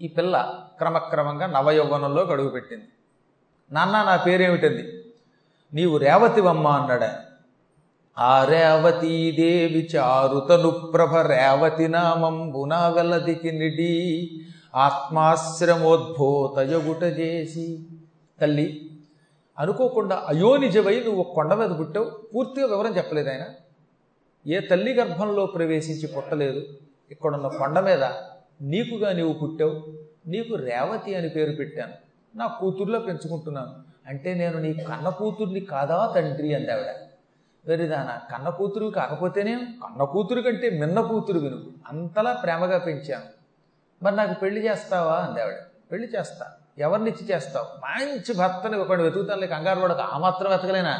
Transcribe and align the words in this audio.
ఈ 0.00 0.08
పిల్ల 0.08 0.62
క్రమక్రమంగా 0.78 1.46
నవయౌవనంలోకి 1.46 2.32
అడుగుపెట్టింది. 2.32 2.88
నాన్న 3.72 3.92
నా 3.92 4.16
పేరేమిటంది? 4.16 5.02
నీవు 5.74 5.98
రేవతివమ్మ 5.98 6.68
అన్నాడా 6.68 7.24
ఆ 8.18 8.44
రేవతీదేవి 8.44 9.88
చారుతను 9.96 10.70
ప్రభ 10.70 11.16
రేవతి 11.16 11.88
నామంబునా 11.88 12.88
వెల్లదికి 12.88 13.52
నిడి 13.52 14.30
ఆత్మాశ్రమోద్భూతయగుట 14.74 17.02
చేసి. 17.02 17.86
తల్లి 18.40 18.90
అనుకోకుండా 19.58 20.24
అయోనిజవై 20.28 21.04
నువ్వు 21.04 21.22
కొండ 21.22 21.54
మీద 21.54 21.78
పుట్టావు. 21.78 22.10
పూర్తిగా 22.34 22.66
వివరం 22.66 22.96
చెప్పలేదు 22.96 23.28
ఆయన. 23.28 23.46
ఏ 24.46 24.60
తల్లి 24.60 24.94
గర్భంలో 24.94 25.46
ప్రవేశించి 25.46 26.06
పుట్టలేదు. 26.06 26.62
ఇక్కడున్న 27.10 27.48
కొండ 27.48 27.80
మీద 27.80 28.10
నీకుగా 28.60 29.12
నీవు 29.12 29.32
పుట్టావు 29.32 29.86
నీకు 30.26 30.54
రేవతి 30.54 31.14
అని 31.14 31.28
పేరు 31.28 31.52
పెట్టాను 31.52 31.92
నా 32.36 32.46
కూతుర్లో 32.46 32.98
పెంచుకుంటున్నాను. 32.98 33.74
అంటే 34.08 34.34
నేను 34.34 34.58
నీ 34.58 34.74
కన్న 34.74 35.08
కూతుర్ని 35.08 35.60
కాదా 35.60 36.12
తండ్రి 36.16 36.54
అందావిడ. 36.54 36.86
వెరిదాన 37.66 38.36
కన్న 38.36 38.48
కూతురు 38.48 38.86
కాకపోతేనే 38.86 39.54
కన్న 39.56 40.04
కూతురు 40.04 40.40
కంటే 40.40 40.70
మిన్న 40.70 41.00
కూతురు 41.00 41.38
విను. 41.38 41.60
అంతలా 41.88 42.32
ప్రేమగా 42.32 42.78
పెంచాను. 42.78 43.24
మరి 44.04 44.16
నాకు 44.16 44.40
పెళ్ళి 44.40 44.66
చేస్తావా 44.66 45.14
అందావిడ. 45.14 45.54
పెళ్ళి 45.92 46.08
చేస్తా. 46.08 46.46
ఎవరినిచ్చి 46.78 47.34
చేస్తావు? 47.34 47.66
మంచి 47.66 48.34
భర్తని 48.34 48.76
ఒకటి 48.76 49.02
వెతుకుతాను. 49.02 49.40
లేక 49.40 49.50
కంగారు 49.50 49.80
వాడక 49.80 50.00
ఆ 50.00 50.18
మాత్రం 50.18 50.50
వెతకలేనా? 50.50 50.98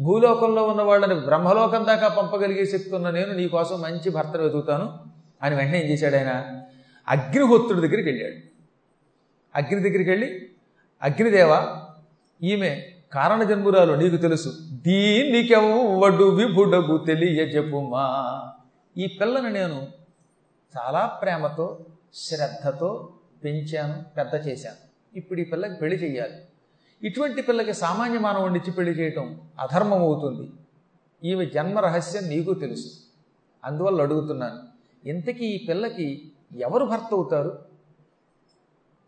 భూలోకంలో 0.00 0.62
ఉన్న 0.62 0.82
వాళ్ళని 0.82 1.14
బ్రహ్మలోకం 1.14 1.86
దాకా 1.86 2.08
పంపగలిగే 2.08 2.66
శక్తి 2.66 2.94
ఉన్న 2.94 3.10
నేను 3.10 3.32
నీ 3.32 3.48
కోసం 3.48 3.80
మంచి 3.80 4.10
భర్తను 4.10 4.42
వెతుకుతాను. 4.42 4.98
అని 5.42 5.56
వెంటనే 5.56 5.78
ఏం 5.78 5.84
చేశాడు 5.84 6.16
ఆయన? 6.16 6.62
అగ్నిహోత్రుడి 7.08 7.80
దగ్గరికి 7.80 8.08
వెళ్ళాడు. 8.08 8.36
అగ్ని 9.54 9.80
దగ్గరికి 9.80 10.10
వెళ్ళి 10.10 10.48
అగ్నిదేవ 11.02 11.76
ఈమె 12.42 12.82
కారణజన్మురాలు 13.12 13.92
నీకు 13.92 14.16
తెలుసు. 14.16 14.58
దీనికెవ్వడు 14.72 16.24
విభుడగు 16.24 17.04
తెలియ 17.06 17.62
ఈ 18.96 19.06
పిల్లను 19.06 19.48
నేను 19.48 19.88
చాలా 20.78 21.06
ప్రేమతో 21.06 21.86
శ్రద్ధతో 22.14 23.12
పెంచాను 23.44 24.04
పెద్ద 24.16 24.46
చేశాను. 24.48 24.86
ఇప్పుడు 25.18 25.40
ఈ 25.40 25.44
పిల్లకి 25.44 25.74
పెళ్ళి 25.74 25.96
చేయాలి 25.96 26.34
ఇటువంటి 27.02 27.42
పిల్లకి 27.42 27.72
సామాన్య 27.72 28.18
మానవుడిని 28.18 28.58
ఇచ్చి 28.58 28.72
పెళ్ళి 28.72 28.92
చేయటం 28.92 29.40
అధర్మం 29.60 29.98
అవుతుంది 29.98 30.50
ఈమె 31.24 31.46
జన్మ 31.46 31.78
రహస్యం 31.78 32.28
నీకు 32.28 32.54
తెలుసు. 32.54 32.88
అందువల్ల 33.64 34.02
అడుగుతున్నాను 34.02 34.62
ఇంతకీ 35.08 35.44
ఈ 35.44 35.66
పిల్లకి 35.66 36.32
ఎవరు 36.54 36.84
భర్త 36.84 37.14
అవుతారు 37.14 37.58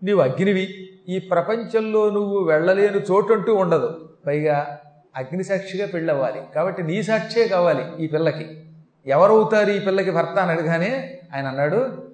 నీవు 0.02 0.20
అగ్నివి. 0.20 0.74
ఈ 1.08 1.18
ప్రపంచంలో 1.18 2.10
నువ్వు 2.10 2.38
వెళ్ళలేని 2.38 2.98
చోటంటూ 2.98 3.54
ఉండదు. 3.54 4.08
పైగా 4.26 4.78
అగ్ని 5.16 5.44
సాక్షిగా 5.44 5.86
పెళ్ళవ్వాలి. 5.86 6.42
కాబట్టి 6.54 6.82
నీ 6.82 7.02
సాక్షే 7.02 7.48
కావాలి 7.48 8.04
ఈ 8.04 8.06
పిల్లకి. 8.06 8.64
ఎవరవుతారు 9.06 9.70
ఈ 9.70 9.78
పిల్లకి 9.78 10.10
భర్త 10.10 10.38
అని 10.38 10.50
అడగానే 10.50 11.20
ఆయన 11.34 11.48
అన్నాడు 11.48 12.08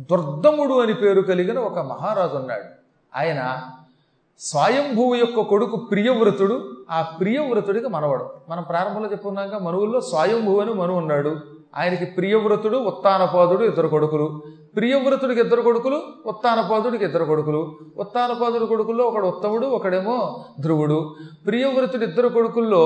దుర్దముడు 0.00 0.80
అని 0.80 0.94
పేరు 0.94 1.20
కలిగిన 1.20 1.58
ఒక 1.58 1.78
మహారాజు 1.78 2.36
ఉన్నాడు. 2.36 2.64
ఆయన 3.16 3.62
స్వయంభువు 4.38 5.14
యొక్క 5.14 5.40
కొడుకు 5.40 5.76
ప్రియవ్రతుడు. 5.76 6.86
ఆ 6.90 7.02
ప్రియవ్రతుడికి 7.02 7.88
మనవడు. 7.88 8.30
మనం 8.48 8.62
ప్రారంభంలో 8.62 9.10
చెప్పుకున్నాక 9.10 9.54
మనువుల్లో 9.54 10.00
స్వయంభువు 10.00 10.60
అని 10.60 10.74
మనువు 10.74 10.98
ఉన్నాడు. 10.98 11.36
ఆయనకి 11.76 12.04
ప్రియవ్రతుడు 12.04 12.78
ఉత్తానపాదుడు 12.78 13.64
ఇద్దరు 13.64 13.88
కొడుకులు. 13.88 14.42
ప్రియవ్రతుడికి 14.76 15.40
ఇద్దరు 15.40 15.62
కొడుకులు 15.62 16.02
ఉత్తానపాదుడికి 16.26 17.04
ఇద్దరు 17.04 17.24
కొడుకులు. 17.24 17.78
ఉత్తానపాదుడి 17.96 18.66
కొడుకుల్లో 18.66 19.04
ఒకడు 19.04 19.26
ఉత్తముడు 19.26 19.66
ఒకడేమో 19.66 20.44
ధ్రువుడు. 20.60 21.16
ప్రియవ్రతుడి 21.46 22.04
ఇద్దరు 22.04 22.28
కొడుకుల్లో 22.28 22.80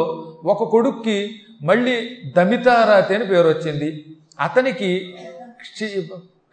ఒక 0.44 0.70
కొడుక్కి 0.70 1.40
మళ్ళీ 1.62 2.10
దమితారాతి 2.36 3.14
అని 3.14 3.26
పేరు 3.26 3.48
వచ్చింది. 3.48 4.16
అతనికి 4.40 5.14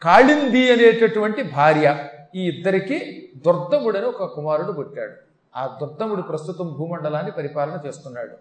కాళింది 0.02 0.72
అనేటటువంటి 0.72 1.44
భార్య. 1.44 1.98
ఈ 2.36 2.48
ఇద్దరికి 2.48 3.30
దుర్దముడని 3.46 4.06
ఒక 4.06 4.24
కుమారుడు 4.24 4.72
పుట్టాడు. 4.72 5.14
ఆ 5.56 5.78
దుర్దముడు 5.82 6.22
ప్రస్తుతం 6.22 6.76
భూమండలాన్ని 6.78 7.32
పరిపాలన 7.32 7.80
చేస్తున్నాడు. 7.88 8.32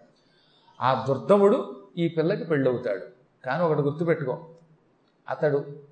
ఆ 0.81 1.05
దుర్దముడు 1.07 1.75
ఈ 1.97 2.07
పిల్లకి 2.07 2.43
పెళ్ళవుతాడు. 2.43 3.01
కానీ 3.45 3.63
ఒకటి 3.63 3.81
గుర్తుపెట్టుకో. 3.81 4.45
అతడు 5.29 5.86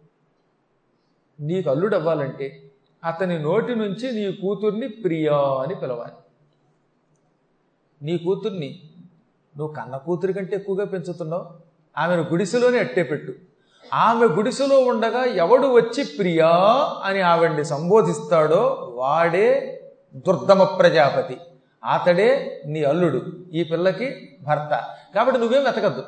నీకు 1.40 1.69
అల్లుడు 1.69 1.96
అవ్వాలంటే 1.96 2.62
అతని 3.03 3.40
నోటి 3.40 3.75
నుంచి 3.75 4.12
నీ 4.12 4.31
కూతుర్ని 4.31 4.88
ప్రియా 4.88 5.38
అని 5.38 5.75
పిలవాలి. 5.75 6.12
నీ 8.01 8.18
కూతుర్ని 8.18 8.79
నువ్వు 9.57 9.75
కన్న 9.75 9.97
కూతురి 9.97 10.34
కంటే 10.34 10.56
ఎక్కువగా 10.56 10.85
పెంచుతున్నావు. 10.85 11.45
ఆమెను 11.97 12.22
గుడిసెలోనే 12.22 12.79
అట్టే 12.79 13.03
పెట్టు. 13.03 13.34
ఆమె 13.94 14.28
గుడిసెలో 14.28 14.79
ఉండగా 14.79 15.24
ఎవడు 15.24 15.68
వచ్చి 15.68 16.03
ప్రియా 16.03 16.50
అని 17.03 17.22
ఆవిడ్ని 17.22 17.66
సంబోధిస్తాడో 17.66 18.91
వాడే 18.95 19.81
దుర్దమ 20.16 20.63
ప్రజాపతి. 20.63 21.38
అతడే 21.94 22.62
నీ 22.66 22.84
అల్లుడు 22.84 23.22
ఈ 23.53 23.63
పిల్లకి 23.63 24.38
భర్త. 24.41 24.84
కాబట్టి 25.16 25.40
నువ్వేం 25.40 25.63
వెతకద్దు. 25.63 26.03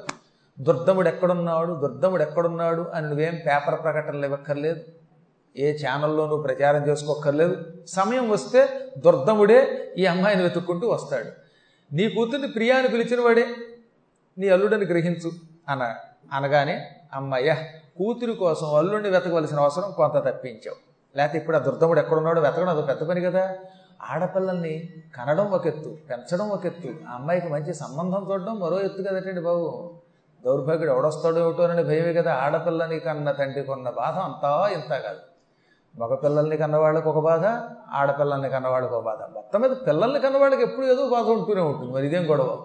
దుర్దముడు 0.59 1.07
ఎక్కడున్నాడు 1.07 1.73
దుర్దముడు 1.73 2.21
ఎక్కడున్నాడు 2.21 2.81
అని 2.81 3.07
నువ్వేం 3.07 3.35
పేపర్ 3.47 3.83
ప్రకటనలు 3.83 4.25
ఇవ్వక్కర్లేదు. 4.25 4.79
ఏ 5.55 5.77
ఛానల్లోనూ 5.77 6.29
నువ్వు 6.29 6.43
ప్రచారం 6.43 6.87
చేసుకోక్కర్లేదు. 6.87 7.55
సమయం 7.87 8.29
వస్తే 8.29 8.61
దుర్దముడే 8.97 9.59
ఈ 9.97 10.05
అమ్మాయిని 10.05 10.43
వెతుక్కుంటూ 10.43 10.89
వస్తాడు. 10.89 11.29
నీ 11.93 12.09
కూతుర్ని 12.09 12.47
ప్రియాని 12.47 12.87
పిలిచిన 12.87 13.21
వాడే 13.21 13.45
నీ 14.37 14.49
అల్లుడని 14.49 14.85
గ్రహించు 14.85 15.31
అన 15.69 15.95
అనగానే 16.33 16.75
అమ్మయ్య 17.13 17.55
కూతురి 17.97 18.33
కోసం 18.33 18.75
అల్లుడిని 18.75 19.09
వెతకవలసిన 19.09 19.59
అవసరం 19.59 19.91
కొంత 19.91 20.25
తప్పించావు. 20.25 20.77
లేకపోతే 21.17 21.37
ఇప్పుడు 21.37 21.57
ఆ 21.57 21.59
దుర్దముడు 21.59 21.99
ఎక్కడున్నాడో 21.99 22.41
వెతకడం 22.41 22.69
అది 22.69 22.81
పెద్ద 22.81 23.09
పని 23.09 23.21
కదా. 23.21 23.57
ఆడపిల్లల్ని 24.01 24.89
కనడం 25.15 25.51
ఒక 25.51 25.67
ఎత్తు 25.67 25.97
పెంచడం 26.09 26.49
ఒక 26.49 26.65
ఎత్తు 26.65 26.87
ఆ 27.09 27.15
అమ్మాయికి 27.15 27.47
మంచి 27.47 27.73
సంబంధం 27.73 28.27
చూడడం 28.31 28.59
మరో 28.59 28.79
ఎత్తు 28.79 29.01
కదటండి 29.01 29.41
బాబు. 29.41 29.93
దౌర్భాగ్యుడు 30.45 30.91
ఎవడొస్తాడో 30.91 31.39
ఏమిటోనని 31.45 31.83
భయమే 31.83 32.13
కదా 32.13 32.33
ఆడపిల్లని 32.33 32.99
కన్న 32.99 33.31
తండ్రి 33.31 33.63
కొన్న 33.63 33.89
బాధ 33.89 34.17
అంతా 34.17 34.69
ఇంత 34.73 34.89
కాదు. 34.89 35.19
మగపిల్లల్ని 35.99 36.57
కన్నవాళ్ళకి 36.57 37.07
ఒక 37.09 37.19
బాధ 37.19 37.45
ఆడపిల్లల్ని 37.93 38.49
కన్నవాళ్ళకి 38.49 38.93
ఒక 38.93 39.03
బాధ. 39.03 39.17
మొత్తం 39.35 39.61
మీద 39.61 39.69
పిల్లల్ని 39.87 40.19
కన్నవాళ్ళకి 40.19 40.61
ఎప్పుడు 40.61 40.85
ఏదో 40.85 41.07
బాధ 41.07 41.25
ఉంటూనే 41.25 41.61
ఉంటుంది. 41.61 41.93
మరి 41.93 42.05
ఇదేం 42.05 42.31
గొడవ? 42.31 42.57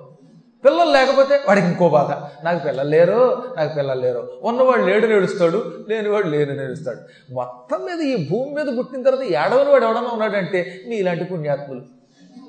పిల్లలు 0.64 0.90
లేకపోతే 0.90 1.40
వాడికి 1.48 1.66
ఇంకో 1.66 1.88
బాధ. 1.88 2.10
నాకు 2.44 2.58
పిల్లలు 2.58 2.88
లేరు 2.88 3.42
నాకు 3.56 3.74
పిల్లలు 3.74 4.00
లేరు. 4.00 4.32
ఉన్నవాడు 4.42 4.82
లేడు 4.82 5.06
నేడుస్తాడు 5.06 5.72
లేనివాడు 5.88 6.28
లేడు 6.28 6.52
నేడుస్తాడు. 6.52 6.98
మొత్తం 7.34 7.84
మీద 7.84 8.00
ఈ 8.00 8.28
భూమి 8.30 8.54
మీద 8.54 8.78
పుట్టిన 8.78 9.02
తర్వాత 9.02 9.24
ఏడవని 9.24 9.70
వాడు 9.70 9.84
ఎవడన్నా 9.84 10.10
ఉన్నాడంటే 10.12 10.80
నీ 10.86 10.96
ఇలాంటి 10.96 11.24
పుణ్యాత్ములు. 11.24 11.82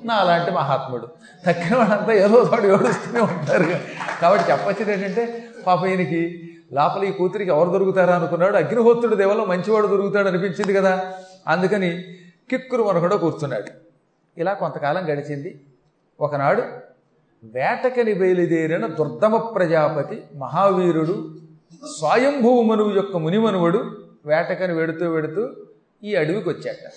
నా 0.04 0.14
అలాంటి 0.14 0.50
మహాత్ముడు. 0.50 1.08
తక్కిన 1.46 1.76
వాడంతా 1.76 2.12
ఏదో 2.12 2.36
వాడు 2.36 2.66
ఏడుస్తూనే 2.66 3.20
ఉంటారు 3.20 3.66
కాబట్టి 4.22 4.52
చెప్పొచ్చేది 4.52 4.92
ఏంటంటే 4.92 5.44
పాప 5.66 5.84
ఈయనకి 5.84 6.50
లోపల 6.74 7.04
ఈ 7.04 7.12
కూతురికి 7.12 7.50
ఎవరు 7.50 7.70
దొరుకుతారా 7.70 8.14
అనుకున్నాడు. 8.14 8.56
అగ్నిహోత్రుడు 8.56 9.14
దేవలో 9.14 9.44
మంచివాడు 9.44 9.86
దొరుకుతాడు 9.86 10.28
అనిపించింది 10.28 10.74
కదా. 10.74 11.14
అందుకని 11.48 12.02
కిక్కురు 12.50 12.82
మనకుండా 12.82 13.16
కూర్చున్నాడు. 13.16 13.64
ఇలా 14.40 14.52
కొంతకాలం 14.52 15.04
గడిచింది. 15.04 15.60
ఒకనాడు 16.20 16.62
వేటకని 17.44 18.14
బయలుదేరిన 18.14 18.86
దుర్దమ 18.86 19.36
ప్రజాపతి 19.36 20.22
మహావీరుడు 20.36 21.34
స్వయంభూ 21.98 22.62
మనువు 22.62 22.92
యొక్క 22.92 23.16
మునిమనువుడు 23.16 23.96
వేటకని 24.26 24.74
వెడుతూ 24.74 25.10
వెడుతూ 25.10 25.48
ఈ 26.04 26.14
అడవికి 26.14 26.48
వచ్చాట. 26.48 26.90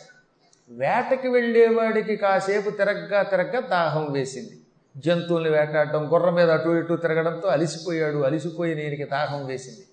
వేటకి 0.69 1.27
వెళ్ళేవాడికి 1.27 2.15
కాసేపు 2.15 2.69
తిరగ్గా 2.69 3.23
తిరగ్గా 3.23 3.59
దాహం 3.59 4.07
వేసింది. 4.11 4.59
జంతువుల్ని 5.05 5.49
వేటాడడం 5.49 6.13
గుర్రం 6.13 6.35
మీద 6.35 6.49
అటు 6.49 6.69
ఇటు 6.69 6.93
తిరగడంతో 6.93 7.47
అలిసిపోయాడు. 7.47 8.17
అలిసిపోయి 8.17 8.75
నేనికి 8.75 9.03
దాహం 9.03 9.45
వేసింది. 9.45 9.83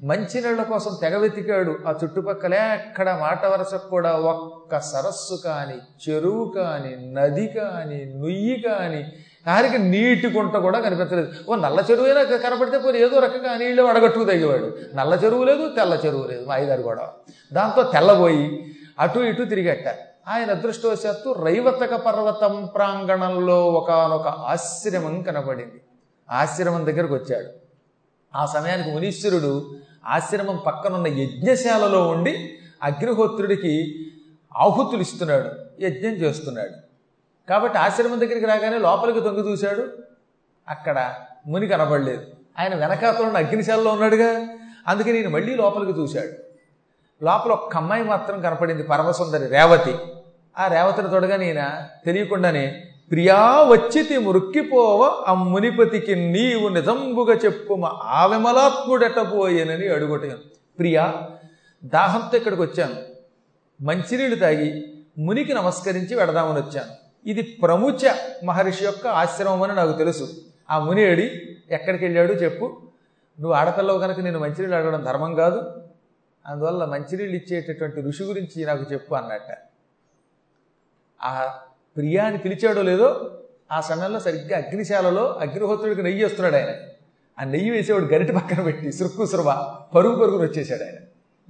మంచినీళ్ళ 0.00 0.62
కోసం 0.62 0.98
తెగ 1.02 1.16
వెతికాడు. 1.18 1.76
ఆ 1.86 1.94
చుట్టుపక్కల 2.04 2.54
ఎక్కడ 2.54 3.10
మాట 3.10 3.46
వరసకు 3.46 3.88
కూడా 3.88 4.12
ఒక్క 4.12 4.80
సరస్సు 4.80 5.42
కాని 5.44 5.78
చెరువు 6.04 6.52
కాని 6.56 7.12
నది 7.14 7.46
కాని 7.46 8.04
నుయ్యి 8.14 8.62
కాని 8.62 9.02
ఆరికి 9.46 9.78
నీటి 9.78 10.26
గుంట 10.26 10.56
కూడా 10.56 10.80
కనిపించలేదు. 10.80 11.28
ఓ 11.48 11.56
నల్ల 11.56 11.78
చెరువు 11.90 12.06
అయినా 12.06 12.22
కనపడితే 12.36 12.78
పోయి 12.78 13.02
ఏదో 13.02 13.18
రకంగా 13.18 13.56
నీళ్ళు 13.56 13.82
అడగట్టుకు 13.82 14.24
తగ్గేవాడు 14.24 14.68
నల్ల 14.94 15.14
చెరువు 15.24 15.44
లేదు 15.44 15.68
తెల్ల 15.68 15.94
చెరువు 16.04 16.26
లేదు 16.26 16.46
మా 16.46 16.56
ఐదారు 16.56 16.82
కూడా 16.82 17.12
దాంతో 17.52 17.82
తెల్లబోయి 17.82 18.44
అటు 18.98 19.18
ఇటు 19.18 19.42
తిరిగట్టారు 19.42 20.07
ఆయన 20.28 20.50
అదృష్టవశాత్తు 20.50 21.32
రైవతక 21.32 21.94
పర్వతం 21.94 22.68
ప్రాంగణంలో 22.74 23.66
ఒకనొక 23.66 24.28
ఆశ్రమం 24.28 25.22
కనబడింది. 25.22 25.80
ఆశ్రమం 26.30 26.86
దగ్గరకు 26.86 27.14
వచ్చాడు. 27.14 27.46
ఆ 28.36 28.46
సమయానికి 28.46 28.90
మునీశ్వరుడు 28.90 29.76
ఆశ్రమం 30.06 30.60
పక్కనున్న 30.66 31.06
యజ్ఞశాలలో 31.06 32.08
ఉండి 32.08 32.58
అగ్నిహోత్రుడికి 32.82 33.94
ఆహుతులు 34.56 35.00
ఇస్తున్నాడు 35.00 35.50
యజ్ఞం 35.80 36.12
చేస్తున్నాడు. 36.12 36.88
కాబట్టి 37.48 37.78
ఆశ్రమం 37.78 38.20
దగ్గరికి 38.20 38.46
రాగానే 38.46 38.78
లోపలికి 38.78 39.20
తొంగి 39.20 39.52
చూశాడు. 39.52 39.88
అక్కడ 40.68 41.14
ముని 41.46 41.66
కనబడలేదు. 41.66 42.26
ఆయన 42.58 42.74
వెనకాతలో 42.74 43.26
ఉన్న 43.26 43.36
అగ్నిశాలలో 43.36 43.90
ఉన్నాడుగా. 43.90 44.48
అందుకే 44.88 45.12
నేను 45.12 45.30
మళ్ళీ 45.30 45.54
లోపలికి 45.54 46.00
చూశాడు. 46.00 46.47
లోపల 47.22 47.52
ఒక్క 47.52 47.76
అమ్మాయి 47.76 48.02
మాత్రం 48.02 48.40
కనపడింది 48.40 48.82
పరమసుందరి 48.82 49.46
రేవతి. 49.46 49.94
ఆ 50.58 50.66
రేవతిని 50.66 51.08
తొడగా 51.08 51.36
నేను 51.36 51.60
తెలియకుండానే 52.06 52.82
ప్రియా 53.10 53.36
వచ్చితి 53.68 54.18
మురుక్కిపోవ 54.18 55.24
ఆ 55.26 55.34
మునిపతికి 55.34 56.14
నీవు 56.14 56.68
నిజంబుగా 56.68 57.34
చెప్పుమ 57.34 57.84
ఆ 57.84 58.26
విమలాత్ముడెట్టపోయేనని 58.26 59.88
అడుగుటాను 59.88 60.36
ప్రియా 60.78 61.14
దాహంతో 61.84 62.36
ఇక్కడికి 62.36 62.62
వచ్చాను. 62.62 62.94
మంచినీళ్ళు 63.82 64.36
తాగి 64.36 64.94
మునికి 65.18 65.54
నమస్కరించి 65.54 66.14
వెడదామని 66.14 66.58
వచ్చాను. 66.58 67.08
ఇది 67.28 67.42
ప్రముచ 67.42 68.14
మహర్షి 68.44 68.84
యొక్క 68.84 69.06
ఆశ్రమం 69.06 69.62
అని 69.62 69.74
నాకు 69.74 69.92
తెలుసు. 69.92 70.28
ఆ 70.70 70.78
ముని 70.78 71.04
అడి 71.04 71.56
ఎక్కడికి 71.70 72.04
వెళ్ళాడు 72.04 72.32
చెప్పు. 72.32 72.64
నువ్వు 73.40 73.52
ఆడపిల్లవు 73.52 73.98
కనుక 73.98 74.20
నేను 74.20 74.38
మంచినీళ్ళు 74.38 74.76
అడగడం 74.76 75.04
ధర్మం 75.04 75.34
కాదు. 75.34 75.87
అందువల్ల 76.48 76.84
మంచినీళ్ళు 76.84 77.36
ఇచ్చేటటువంటి 77.36 78.00
ఋషి 78.00 78.22
గురించి 78.22 78.64
నాకు 78.64 78.92
చెప్పు 78.92 79.14
అన్నట్ట. 79.14 79.58
ఆ 81.22 81.58
ప్రియాని 81.96 82.38
పిలిచాడో 82.38 82.82
లేదో 82.82 83.38
ఆ 83.72 83.80
సమయంలో 83.80 84.20
సరిగ్గా 84.20 84.58
అగ్నిశాలలో 84.58 85.26
అగ్నిహోత్రుడికి 85.26 86.02
నెయ్యి 86.02 86.24
వస్తున్నాడు 86.24 86.56
ఆయన. 86.56 86.74
ఆ 87.40 87.44
నెయ్యి 87.44 87.70
వేసేవాడు 87.70 88.04
గరిట 88.04 88.30
పక్కన 88.30 88.62
పెట్టి 88.62 88.92
సురుక్కు 88.92 89.26
సురవ 89.26 89.78
పరుగు 89.94 90.14
పరుగును 90.14 90.42
వచ్చేసాడు 90.42 90.82
ఆయన. 90.82 90.94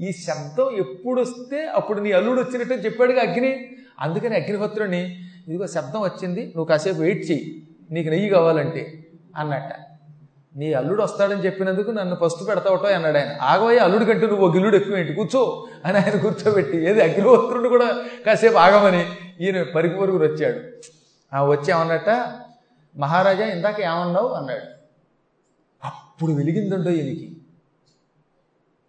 ఈ 0.04 0.12
శబ్దం 0.12 0.70
ఎప్పుడు 0.70 1.20
వస్తే 1.20 1.66
అప్పుడు 1.66 2.00
నీ 2.00 2.12
అల్లుడు 2.12 2.40
వచ్చినట్టు 2.40 2.74
చెప్పాడుగా 2.74 3.20
అగ్ని. 3.20 3.76
అందుకని 4.00 4.36
అగ్నిహోత్రుడిని 4.36 5.30
ఇదిగో 5.48 5.66
శబ్దం 5.66 6.00
వచ్చింది 6.00 6.40
నువ్వు 6.46 6.64
కాసేపు 6.64 6.98
వెయిట్ 6.98 7.30
చెయ్యి 7.30 7.68
నీకు 7.90 8.08
నెయ్యి 8.08 8.30
కావాలంటే 8.30 9.06
అన్నట్ట. 9.36 9.87
నీ 10.56 10.72
అల్లుడు 10.72 11.02
వస్తాడని 11.02 11.44
చెప్పినందుకు 11.44 11.90
నన్ను 11.90 12.16
ఫస్ట్ 12.24 12.48
పెడతావటో 12.48 12.86
అన్నాడు 12.86 13.18
ఆయన. 13.18 13.28
ఆగవయ్య 13.42 13.78
అల్లుడు 13.78 14.04
కంటే 14.04 14.26
నువ్వు 14.26 14.48
గిల్లుడు 14.48 14.76
ఎక్కువ 14.76 14.96
ఏంటి? 14.96 15.12
కూర్చో 15.12 15.66
అని 15.84 15.98
ఆయన 15.98 16.20
కూర్చోబెట్టి 16.20 16.78
ఏది? 16.78 17.02
అగ్నిహోత్రుడు 17.02 17.68
కూడా 17.68 18.04
కాసేపు 18.26 18.56
ఆగమని 18.56 19.06
ఈయన 19.40 19.62
పరుగు 19.62 20.00
పరుగురు 20.00 20.22
వచ్చాడు. 20.22 20.60
ఆ 21.36 21.44
వచ్చి 21.44 21.70
ఏమన్నట్ట 21.70 22.32
మహారాజా 22.96 23.44
ఇందాక 23.44 23.80
ఏమన్నావు? 23.80 24.28
అన్నాడు. 24.28 24.78
అప్పుడు 25.84 26.32
వెలిగిందండో 26.32 26.90
ఈయనకి. 26.90 27.36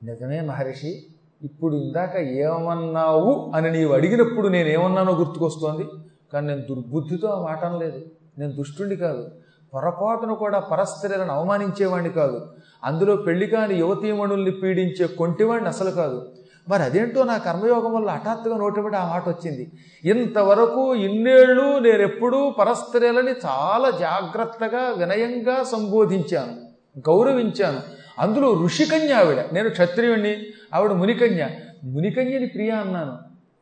నిజమే 0.03 0.41
మహర్షి 0.41 1.05
ఇప్పుడు 1.41 1.75
ఇందాక 1.75 2.15
ఏమన్నావు? 2.15 3.51
అని 3.55 3.71
నీవు 3.71 3.93
అడిగినప్పుడు 3.93 4.47
నేను 4.47 4.67
ఏమన్నానో 4.67 5.13
గుర్తుకొస్తోంది. 5.13 5.87
కానీ 6.33 6.47
నేను 6.47 6.61
దుర్బుద్ధితో 6.61 7.27
ఆ 7.27 7.41
మాట 7.41 7.65
అనలేదు. 7.65 8.01
నేను 8.37 8.51
దుష్టుణ్ణి 8.51 8.95
కాదు. 8.95 9.31
పొరపాటును 9.73 10.35
కూడా 10.35 10.59
పరస్త్రీలను 10.59 11.33
అవమానించేవాడిని 11.33 12.09
కాదు. 12.09 12.53
అందులో 12.83 13.15
పెళ్ళి 13.15 13.47
కాని 13.47 13.75
యువతీమణుల్ని 13.75 14.51
పీడించే 14.51 15.07
కొంటివాడిని 15.07 15.67
అసలు 15.67 15.91
కాదు. 15.91 16.31
మరి 16.69 16.83
అదేంటో 16.83 17.23
నా 17.23 17.37
కర్మయోగం 17.37 17.93
వల్ల 17.93 18.09
హఠాత్తుగా 18.09 18.57
నోటిబడి 18.57 18.95
ఆ 18.95 19.07
మాట 19.07 19.29
వచ్చింది. 19.29 19.71
ఇంతవరకు 20.03 20.95
ఇన్నేళ్ళు 20.95 21.79
నేనెప్పుడూ 21.79 22.49
పరస్త్రీలని 22.49 23.31
చాలా 23.31 23.89
జాగ్రత్తగా 23.89 24.79
వినయంగా 24.79 25.63
సంబోధించాను 25.63 26.53
గౌరవించాను. 26.99 27.79
అందులో 28.19 28.63
ఋషికన్య 28.63 29.13
ఆవిడ 29.13 29.39
నేను 29.53 29.69
క్షత్రియుణ్ణి 29.69 30.37
ఆవిడ 30.73 30.91
మునికన్య. 30.91 31.47
మునికన్యని 31.83 32.47
ప్రియ 32.47 32.69
అన్నాను. 32.69 33.17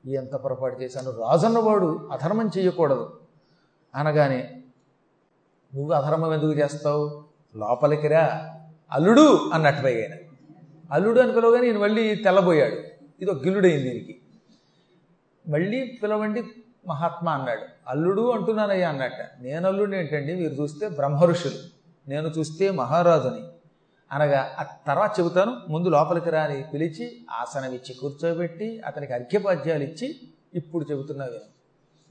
ఎంత 0.10 0.36
పొరపాటు 0.36 0.82
చేశాను 0.82 1.12
రాజన్నవాడు 1.12 2.10
అధర్మం 2.12 2.50
చేయకూడదు. 2.58 3.14
అనగానే 3.96 4.57
నువ్వు 5.76 5.94
అధర్మం 5.94 6.34
ఎందుకు 6.34 6.52
చేస్తావు? 6.52 7.24
లోపలికి 7.56 8.08
రా 8.08 8.54
అల్లుడు 8.92 9.50
అన్నట్టుపై 9.54 9.96
ఆయన. 9.96 10.14
అల్లుడు 10.92 11.20
అని 11.20 11.34
పిలవగానే 11.34 11.68
నేను 11.68 11.80
మళ్ళీ 11.80 12.16
తెల్లబోయాడు. 12.16 12.76
ఇది 13.22 13.32
ఒక 13.32 13.42
గిల్లుడైంది 13.42 13.84
దీనికి. 13.84 14.22
మళ్ళీ 15.50 16.00
పిలవండి 16.04 16.44
మహాత్మా 16.88 17.32
అన్నాడు. 17.32 17.62
అల్లుడు 17.88 18.32
అంటున్నానయ్యా 18.32 18.90
అన్నట్ట. 18.90 19.16
నేను 19.40 19.68
అల్లుడు 19.68 19.96
ఏంటండి? 19.96 20.36
మీరు 20.36 20.54
చూస్తే 20.54 20.90
బ్రహ్మఋషులు. 20.90 21.54
నేను 22.10 22.28
చూస్తే 22.28 22.72
మహారాజుని. 22.72 23.48
అనగా 24.12 24.56
ఆ 24.60 24.64
తర్వాత 24.88 25.20
చెబుతాను. 25.20 25.58
ముందు 25.70 25.90
లోపలికి 25.90 26.30
రాని 26.30 26.64
పిలిచి 26.74 27.26
ఆసనమిచ్చి 27.32 27.76
ఇచ్చి 27.76 27.96
కూర్చోబెట్టి 27.96 28.82
అతనికి 28.86 29.14
అర్ఘ్యపాద్యాలు 29.14 29.84
ఇచ్చి 29.84 30.20
ఇప్పుడు 30.54 30.86
చెబుతున్నావు 30.92 31.58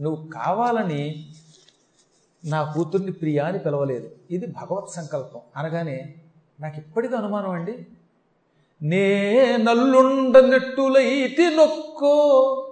నువ్వు 0.02 0.28
కావాలని 0.28 1.32
నా 2.46 2.62
కూతుర్ని 2.62 3.12
ప్రియా 3.12 3.46
అని 3.46 3.58
పిలవలేదు. 3.58 4.08
ఇది 4.30 4.46
భగవత్ 4.46 4.90
సంకల్పం. 4.90 5.40
అనగానే 5.56 6.14
నాకు 6.60 6.78
ఇప్పటికీ 6.78 7.14
అనుమానం 7.14 7.50
అండి? 7.50 7.86
నే 8.82 9.56
నల్లుండనట్టులైతి 9.56 11.56
నొక్కో 11.56 12.14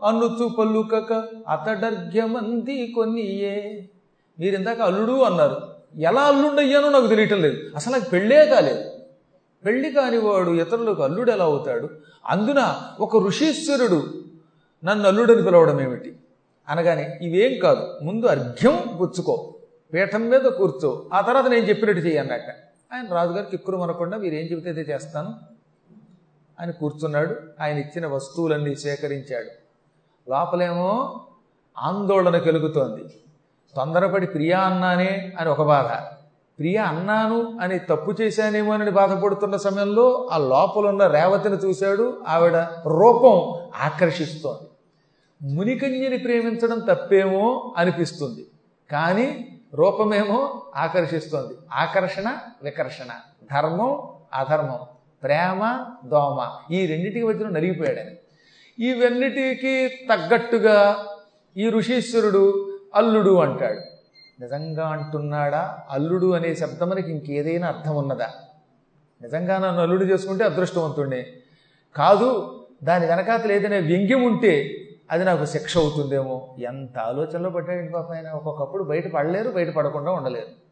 అనుచు 0.05 0.49
పలుకక 0.49 1.25
అతడర్ఘ్యమంది 1.49 2.87
కొన్నియే 2.87 3.88
మీరు 4.38 4.55
ఇందాక 4.55 4.81
అల్లుడు 4.81 5.12
అన్నారు. 5.12 5.56
ఎలా 5.99 6.21
అల్లుండయ్యానో 6.21 6.91
నాకు 6.91 7.06
తెలియటం 7.06 7.43
లేదు. 7.43 7.56
అసలు 7.76 7.93
నాకు 7.93 8.11
పెళ్ళే 8.11 8.47
కాలేదు. 8.47 8.91
పెళ్ళి 9.65 9.93
కానివాడు 9.93 10.50
ఇతరులకు 10.50 11.03
అల్లుడు 11.03 11.31
ఎలా 11.31 11.44
అవుతాడు? 11.44 11.88
అందున 12.26 12.81
ఒక 13.00 13.17
ఋషీశ్వరుడు 13.17 14.15
నన్ను 14.85 15.09
అల్లుడని 15.09 15.43
పిలవడం 15.43 15.81
ఏమిటి? 15.81 16.17
అనగానే 16.69 17.19
ఇవేం 17.23 17.59
కాదు. 17.59 17.87
ముందు 18.03 18.26
అర్ఘ్యం 18.26 18.79
పుచ్చుకో. 19.00 19.54
పీఠం 19.94 20.29
మీద 20.29 20.41
కూర్చో. 20.41 21.06
ఆ 21.12 21.20
తర్వాత 21.20 21.46
నేను 21.46 21.64
చెప్పినట్టు 21.64 22.02
చేయన్నట్ట 22.02 22.46
ఆయన 22.93 23.14
రాజుగారికి 23.14 23.50
ఎక్కువ 23.52 23.82
మనకుండా 23.82 24.17
మీరు 24.17 24.35
ఏం 24.35 24.46
చెబితే 24.46 24.70
అయితే 24.70 24.93
చేస్తాను. 24.93 25.35
ఆయన 26.61 26.70
కూర్చున్నాడు. 26.70 27.37
ఆయన 27.61 27.79
ఇచ్చిన 27.79 28.06
వస్తువులన్నీ 28.06 28.75
సేకరించాడు. 28.75 29.50
లోపలేమో 30.31 31.20
ఆందోళన 31.79 32.38
కలుగుతోంది. 32.38 33.05
తొందరపడి 33.76 34.26
ప్రియా 34.26 34.61
అన్నానే 34.61 35.32
అని 35.41 35.49
ఒక 35.49 35.62
బాధ. 35.62 36.14
ప్రియ 36.58 36.76
అన్నాను 36.76 37.58
అని 37.61 37.79
తప్పు 37.79 38.23
చేశానేమో 38.23 38.73
అని 38.73 38.90
బాధపడుతున్న 38.90 39.56
సమయంలో 39.56 40.29
ఆ 40.32 40.38
లోపల 40.38 40.88
ఉన్న 40.88 41.07
రేవతిని 41.07 41.57
చూశాడు. 41.57 42.25
ఆవిడ 42.28 42.57
రూపం 42.87 43.66
ఆకర్షిస్తోంది. 43.76 44.69
మునికంజని 45.54 46.19
ప్రేమించడం 46.19 46.78
తప్పేమో 46.78 47.75
అనిపిస్తుంది. 47.76 48.47
కానీ 48.90 49.53
రూపమేమో 49.75 50.62
ఆకర్షిస్తోంది. 50.76 51.54
ఆకర్షణ 51.73 52.37
వికర్షణ. 52.62 53.12
ధర్మం 53.52 54.09
అధర్మం. 54.35 54.78
ప్రేమ 55.23 55.87
దోమ. 56.04 56.50
ఈ 56.75 56.87
రెండింటికి 56.87 57.26
వచ్చిన 57.26 57.49
నలిగిపోయాడు 57.49 57.99
ఆయన. 57.99 58.09
తగ్గట్టుగా 60.11 61.07
ఈ 61.57 61.69
ఋషీశ్వరుడు 61.69 62.78
అల్లుడు 62.95 63.35
అంటాడు. 63.35 63.81
నిజంగా 64.43 64.88
అంటున్నాడా? 64.88 65.78
అల్లుడు 65.90 66.33
అనే 66.33 66.54
శబ్దమునికి 66.54 67.11
ఇంకేదైనా 67.11 67.69
అర్థం 67.69 67.97
ఉన్నదా? 67.97 68.31
నిజంగా 69.23 69.59
నన్ను 69.59 69.83
అల్లుడు 69.83 70.04
చేసుకుంటే 70.04 70.45
అదృష్టవంతుండే 70.45 71.33
కాదు 71.97 72.61
దాని 72.83 73.07
వెనకాతలు 73.07 73.52
ఏదైనా 73.52 73.76
వ్యంగ్యం 73.76 74.23
ఉంటే 74.23 74.84
అది 75.11 75.25
నాకు 75.25 75.44
శిక్ష 75.44 75.78
అవుతుందేమో? 75.78 76.56
ఎంత 76.58 76.99
ఆలోచనలో 76.99 77.50
పడ్డాడు 77.50 77.92
పాప 77.92 78.12
ఆయన? 78.12 78.28
ఒక్కొక్కప్పుడు 78.28 78.84
బయట 78.84 79.12
పడలేరు 79.12 79.50
బయట 79.50 79.75
పడకుండా 79.75 80.12
ఉండలేరు. 80.12 80.63